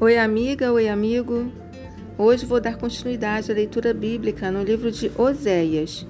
Oi, 0.00 0.16
amiga, 0.16 0.70
oi, 0.70 0.88
amigo. 0.88 1.50
Hoje 2.16 2.46
vou 2.46 2.60
dar 2.60 2.76
continuidade 2.76 3.50
à 3.50 3.54
leitura 3.54 3.92
bíblica 3.92 4.48
no 4.48 4.62
livro 4.62 4.92
de 4.92 5.10
Oséias. 5.18 6.06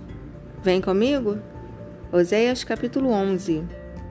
Vem 0.62 0.78
comigo? 0.78 1.38
Oséias, 2.12 2.62
capítulo 2.64 3.08
11. 3.08 3.64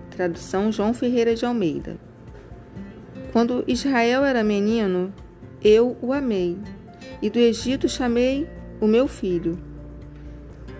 Tradução 0.09 0.71
João 0.71 0.95
Ferreira 0.95 1.35
de 1.35 1.45
Almeida. 1.45 1.95
Quando 3.31 3.63
Israel 3.67 4.25
era 4.25 4.43
menino, 4.43 5.13
eu 5.63 5.95
o 6.01 6.11
amei, 6.11 6.57
e 7.21 7.29
do 7.29 7.37
Egito 7.37 7.87
chamei 7.87 8.49
o 8.81 8.87
meu 8.87 9.07
filho. 9.07 9.59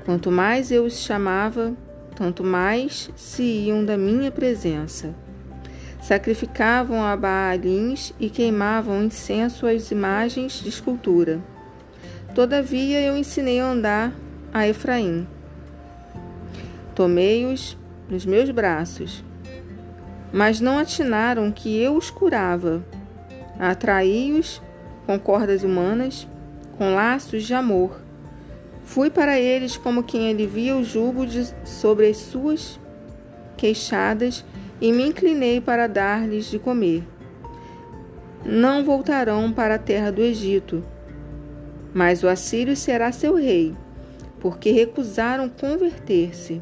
Quanto 0.05 0.31
mais 0.31 0.71
eu 0.71 0.83
os 0.83 0.97
chamava, 0.97 1.77
tanto 2.15 2.43
mais 2.43 3.11
se 3.15 3.43
iam 3.43 3.85
da 3.85 3.95
minha 3.95 4.31
presença. 4.31 5.13
Sacrificavam 6.07 7.03
a 7.03 7.17
Baalins 7.17 8.13
e 8.17 8.29
queimavam 8.29 9.03
incenso 9.03 9.67
às 9.67 9.91
imagens 9.91 10.53
de 10.63 10.69
escultura. 10.69 11.41
Todavia 12.33 13.01
eu 13.01 13.17
ensinei 13.17 13.59
a 13.59 13.65
andar 13.65 14.13
a 14.53 14.65
Efraim. 14.65 15.27
Tomei-os 16.95 17.77
nos 18.09 18.25
meus 18.25 18.49
braços, 18.51 19.21
mas 20.31 20.61
não 20.61 20.77
atinaram 20.77 21.51
que 21.51 21.77
eu 21.77 21.97
os 21.97 22.09
curava. 22.09 22.81
Atraí-os 23.59 24.61
com 25.05 25.19
cordas 25.19 25.61
humanas, 25.61 26.25
com 26.77 26.95
laços 26.95 27.43
de 27.43 27.53
amor. 27.53 27.99
Fui 28.85 29.09
para 29.09 29.37
eles 29.37 29.75
como 29.75 30.03
quem 30.03 30.29
alivia 30.29 30.73
o 30.73 30.85
jugo 30.85 31.27
de, 31.27 31.53
sobre 31.65 32.07
as 32.07 32.15
suas 32.15 32.79
queixadas 33.57 34.45
e 34.79 34.91
me 34.91 35.07
inclinei 35.07 35.59
para 35.59 35.87
dar-lhes 35.87 36.45
de 36.45 36.59
comer. 36.59 37.03
Não 38.45 38.83
voltarão 38.83 39.51
para 39.51 39.75
a 39.75 39.79
terra 39.79 40.11
do 40.11 40.21
Egito, 40.21 40.83
mas 41.93 42.23
o 42.23 42.27
assírio 42.27 42.75
será 42.75 43.11
seu 43.11 43.35
rei, 43.35 43.75
porque 44.39 44.71
recusaram 44.71 45.49
converter-se. 45.49 46.61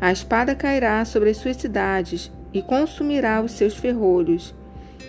A 0.00 0.12
espada 0.12 0.54
cairá 0.54 1.04
sobre 1.04 1.30
as 1.30 1.38
suas 1.38 1.56
cidades 1.56 2.30
e 2.52 2.62
consumirá 2.62 3.40
os 3.40 3.52
seus 3.52 3.74
ferrolhos, 3.74 4.54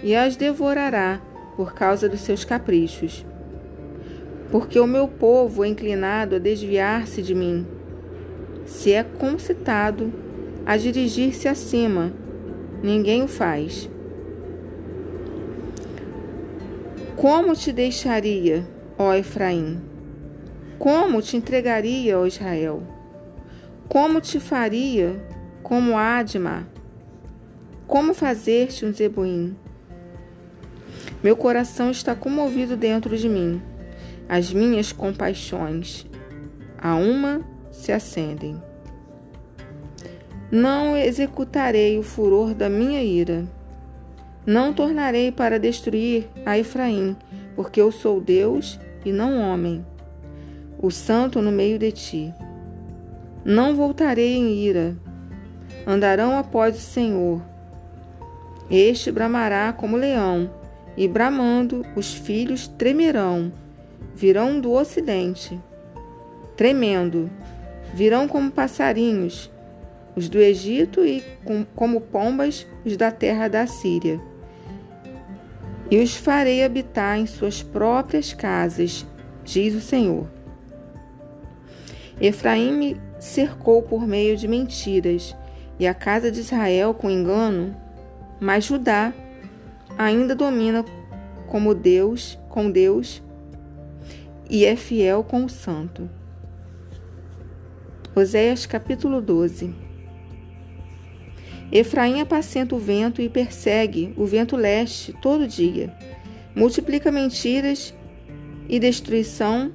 e 0.02 0.16
as 0.16 0.36
devorará 0.36 1.22
por 1.56 1.74
causa 1.74 2.08
dos 2.08 2.22
seus 2.22 2.46
caprichos. 2.46 3.26
Porque 4.50 4.80
o 4.80 4.88
meu 4.88 5.08
povo 5.08 5.64
é 5.64 5.68
inclinado 5.68 6.36
a 6.36 6.40
desviar-se 6.40 7.22
de 7.22 7.36
mim. 7.36 7.68
Se 8.66 8.94
é 8.94 9.04
concitado 9.04 10.12
a 10.70 10.78
dirigir-se 10.78 11.48
acima. 11.48 12.14
Ninguém 12.84 13.24
o 13.24 13.28
faz. 13.28 13.90
Como 17.16 17.56
te 17.56 17.72
deixaria, 17.72 18.64
ó 18.96 19.16
Efraim? 19.16 19.82
Como 20.78 21.24
te 21.24 21.36
entregaria, 21.36 22.20
ó 22.20 22.28
Israel? 22.28 22.84
Como 23.88 24.22
te 24.22 24.40
faria 24.40 25.20
como 25.64 25.98
Adma? 25.98 26.68
Como 27.88 28.14
fazer-te 28.14 28.86
um 28.86 28.94
zebuim? 28.94 29.58
Meu 31.24 31.36
coração 31.36 31.90
está 31.90 32.14
comovido 32.14 32.78
dentro 32.78 33.18
de 33.18 33.28
mim. 33.28 33.60
As 34.30 34.54
minhas 34.54 34.92
compaixões, 34.92 36.06
a 36.78 36.94
uma 36.94 37.42
se 37.72 37.92
acendem. 37.92 38.69
Não 40.52 40.98
executarei 40.98 42.00
o 42.00 42.02
furor 42.02 42.56
da 42.56 42.68
minha 42.68 43.04
ira. 43.04 43.46
Não 44.44 44.74
tornarei 44.74 45.32
para 45.32 45.60
destruir 45.60 46.28
a 46.44 46.58
Efraim, 46.58 47.16
porque 47.56 47.80
eu 47.80 47.92
sou 47.92 48.20
Deus 48.20 48.80
e 49.06 49.12
não 49.12 49.38
homem, 49.38 49.86
o 50.82 50.90
santo 50.90 51.40
no 51.40 51.52
meio 51.52 51.78
de 51.78 51.92
ti. 51.92 52.34
Não 53.46 53.76
voltarei 53.76 54.38
em 54.38 54.52
ira. 54.56 54.98
Andarão 55.86 56.36
após 56.36 56.76
o 56.76 56.82
Senhor. 56.82 57.44
Este 58.72 59.12
bramará 59.12 59.72
como 59.72 59.98
leão, 59.98 60.50
e 60.98 61.08
bramando 61.08 61.86
os 61.96 62.12
filhos 62.12 62.68
tremerão. 62.68 63.52
Virão 64.16 64.60
do 64.60 64.72
ocidente, 64.72 65.60
tremendo. 66.58 67.30
Virão 67.94 68.28
como 68.28 68.50
passarinhos 68.50 69.52
os 70.16 70.30
do 70.30 70.40
Egito 70.40 71.06
e 71.06 71.24
como 71.76 72.02
pombas 72.02 72.68
os 72.86 72.98
da 72.98 73.12
terra 73.12 73.48
da 73.48 73.66
Síria. 73.68 74.20
E 75.90 75.98
os 75.98 76.16
farei 76.16 76.64
habitar 76.64 77.18
em 77.18 77.26
suas 77.26 77.64
próprias 77.64 78.34
casas, 78.34 79.06
diz 79.44 79.74
o 79.74 79.82
Senhor. 79.82 80.28
Efraim 82.22 82.74
me 82.74 83.02
cercou 83.20 83.82
por 83.82 84.06
meio 84.06 84.38
de 84.38 84.48
mentiras, 84.48 85.36
e 85.80 85.88
a 85.88 85.94
casa 85.94 86.30
de 86.30 86.42
Israel 86.42 86.94
com 86.94 87.10
engano, 87.10 87.76
mas 88.40 88.66
Judá 88.66 89.14
ainda 89.98 90.36
domina 90.36 90.84
como 91.48 91.74
Deus, 91.74 92.38
com 92.50 92.70
Deus, 92.70 93.24
e 94.50 94.66
é 94.66 94.76
fiel 94.76 95.24
com 95.24 95.46
o 95.46 95.50
santo. 95.50 96.10
Oséias 98.14 98.66
capítulo 98.66 99.22
12 99.22 99.89
Efraim 101.72 102.20
apacenta 102.20 102.76
o 102.76 102.80
vento 102.80 103.22
e 103.22 103.30
persegue 103.30 104.14
o 104.18 104.26
vento 104.26 104.56
leste 104.56 105.14
todo 105.22 105.48
dia. 105.48 105.94
Multiplica 106.56 107.12
mentiras 107.12 107.94
e 108.68 108.80
destruição 108.80 109.72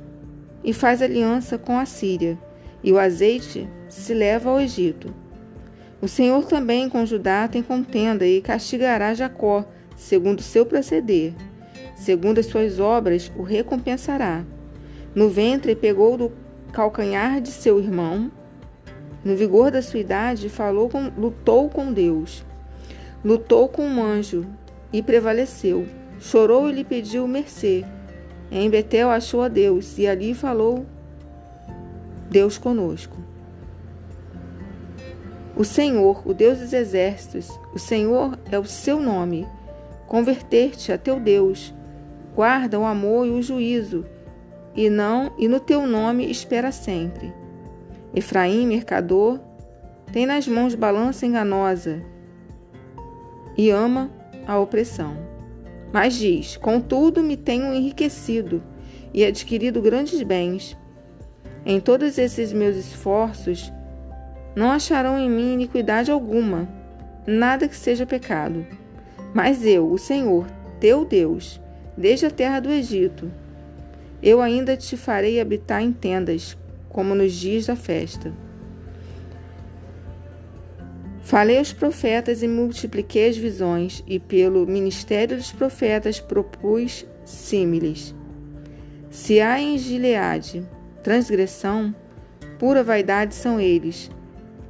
e 0.62 0.72
faz 0.72 1.02
aliança 1.02 1.56
com 1.56 1.78
a 1.78 1.84
Síria, 1.84 2.38
e 2.82 2.92
o 2.92 2.98
azeite 2.98 3.68
se 3.88 4.12
leva 4.12 4.50
ao 4.50 4.60
Egito. 4.60 5.14
O 6.00 6.08
Senhor 6.08 6.44
também 6.46 6.88
com 6.88 7.06
Judá 7.06 7.46
tem 7.48 7.62
contenda 7.62 8.26
e 8.26 8.40
castigará 8.40 9.14
Jacó, 9.14 9.64
segundo 9.96 10.42
seu 10.42 10.66
proceder. 10.66 11.32
Segundo 11.94 12.38
as 12.40 12.46
suas 12.46 12.80
obras, 12.80 13.30
o 13.36 13.42
recompensará. 13.42 14.44
No 15.14 15.28
ventre 15.28 15.76
pegou 15.76 16.16
do 16.16 16.32
calcanhar 16.72 17.40
de 17.40 17.50
seu 17.50 17.78
irmão, 17.78 18.30
no 19.24 19.34
vigor 19.34 19.70
da 19.70 19.80
sua 19.80 20.00
idade, 20.00 20.48
falou 20.48 20.88
com, 20.88 21.10
lutou 21.16 21.70
com 21.70 21.92
Deus. 21.92 22.44
Lutou 23.24 23.68
com 23.68 23.86
um 23.86 24.02
anjo 24.02 24.46
e 24.92 25.02
prevaleceu. 25.02 25.86
Chorou 26.20 26.68
e 26.68 26.72
lhe 26.72 26.84
pediu 26.84 27.26
mercê. 27.26 27.84
Em 28.50 28.68
Betel 28.68 29.08
achou 29.08 29.42
a 29.42 29.48
Deus 29.48 29.98
e 29.98 30.06
ali 30.06 30.34
falou 30.34 30.84
Deus 32.30 32.58
conosco. 32.58 33.16
O 35.56 35.64
Senhor, 35.64 36.22
o 36.26 36.34
Deus 36.34 36.58
dos 36.58 36.72
exércitos, 36.72 37.48
o 37.72 37.78
Senhor 37.78 38.38
é 38.50 38.58
o 38.58 38.64
seu 38.64 39.00
nome. 39.00 39.46
Converter-te 40.06 40.92
a 40.92 40.98
teu 40.98 41.18
Deus. 41.18 41.72
Guarda 42.34 42.78
o 42.78 42.84
amor 42.84 43.26
e 43.26 43.30
o 43.30 43.40
juízo, 43.40 44.04
e 44.74 44.90
não 44.90 45.32
e 45.38 45.46
no 45.46 45.60
teu 45.60 45.86
nome 45.86 46.28
espera 46.28 46.72
sempre. 46.72 47.32
Efraim, 48.14 48.66
mercador, 48.66 49.40
tem 50.12 50.26
nas 50.26 50.46
mãos 50.46 50.74
balança 50.74 51.26
enganosa 51.26 52.02
e 53.56 53.70
ama 53.70 54.10
a 54.46 54.58
opressão. 54.58 55.16
Mas 55.92 56.14
diz: 56.14 56.56
Contudo, 56.56 57.22
me 57.22 57.36
tenho 57.36 57.72
enriquecido 57.72 58.62
e 59.12 59.24
adquirido 59.24 59.80
grandes 59.80 60.22
bens. 60.22 60.76
Em 61.64 61.80
todos 61.80 62.18
esses 62.18 62.52
meus 62.52 62.76
esforços, 62.76 63.72
não 64.54 64.70
acharão 64.70 65.18
em 65.18 65.30
mim 65.30 65.54
iniquidade 65.54 66.10
alguma, 66.10 66.68
nada 67.26 67.66
que 67.66 67.76
seja 67.76 68.04
pecado. 68.04 68.66
Mas 69.32 69.64
eu, 69.64 69.90
o 69.90 69.98
Senhor, 69.98 70.46
teu 70.78 71.04
Deus, 71.04 71.60
desde 71.96 72.26
a 72.26 72.30
terra 72.30 72.60
do 72.60 72.70
Egito, 72.70 73.30
eu 74.22 74.40
ainda 74.40 74.76
te 74.76 74.96
farei 74.96 75.40
habitar 75.40 75.82
em 75.82 75.92
tendas, 75.92 76.56
como 76.94 77.12
nos 77.14 77.32
dias 77.32 77.66
da 77.66 77.74
festa. 77.74 78.32
Falei 81.20 81.58
aos 81.58 81.72
profetas 81.72 82.40
e 82.42 82.46
multipliquei 82.46 83.28
as 83.28 83.36
visões, 83.36 84.04
e 84.06 84.20
pelo 84.20 84.64
ministério 84.64 85.36
dos 85.36 85.50
profetas 85.50 86.20
propus 86.20 87.04
símiles. 87.24 88.14
Se 89.10 89.40
há 89.40 89.60
em 89.60 89.76
Gileade 89.76 90.66
transgressão, 91.02 91.94
pura 92.58 92.84
vaidade 92.84 93.34
são 93.34 93.60
eles. 93.60 94.10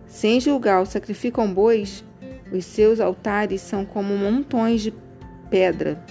Se 0.07 0.27
em 0.27 0.41
Gilgal 0.41 0.87
sacrificam 0.87 1.53
bois, 1.53 2.03
os 2.51 2.65
seus 2.65 3.01
altares 3.01 3.61
são 3.61 3.85
como 3.85 4.17
montões 4.17 4.81
de 4.81 4.95
pedra 5.51 6.03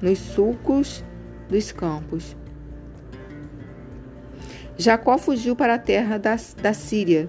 nos 0.00 0.18
sulcos 0.18 1.04
dos 1.48 1.70
campos. 1.70 2.36
Jacó 4.76 5.18
fugiu 5.18 5.54
para 5.54 5.74
a 5.74 5.78
terra 5.78 6.18
da, 6.18 6.36
da 6.60 6.72
Síria, 6.72 7.28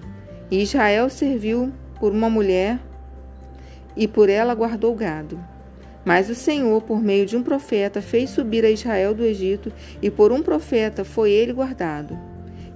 e 0.50 0.62
Israel 0.62 1.08
serviu 1.10 1.72
por 1.98 2.12
uma 2.12 2.28
mulher 2.28 2.78
e 3.96 4.08
por 4.08 4.28
ela 4.28 4.54
guardou 4.54 4.94
gado. 4.94 5.38
Mas 6.04 6.28
o 6.28 6.34
Senhor, 6.34 6.82
por 6.82 7.00
meio 7.00 7.24
de 7.24 7.36
um 7.36 7.42
profeta, 7.42 8.02
fez 8.02 8.30
subir 8.30 8.64
a 8.64 8.70
Israel 8.70 9.14
do 9.14 9.24
Egito, 9.24 9.72
e 10.02 10.10
por 10.10 10.32
um 10.32 10.42
profeta 10.42 11.04
foi 11.04 11.30
ele 11.30 11.52
guardado. 11.52 12.18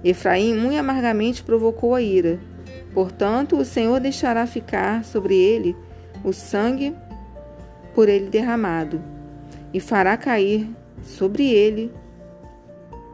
Efraim 0.03 0.55
muito 0.55 0.79
amargamente 0.79 1.43
provocou 1.43 1.93
a 1.93 2.01
ira. 2.01 2.39
Portanto, 2.93 3.57
o 3.57 3.65
Senhor 3.65 3.99
deixará 3.99 4.47
ficar 4.47 5.03
sobre 5.03 5.35
ele 5.35 5.75
o 6.23 6.33
sangue 6.33 6.95
por 7.93 8.09
ele 8.09 8.29
derramado, 8.29 9.01
e 9.73 9.79
fará 9.79 10.17
cair 10.17 10.67
sobre 11.03 11.51
ele 11.51 11.91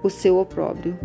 o 0.02 0.10
seu 0.10 0.38
opróbrio. 0.38 0.98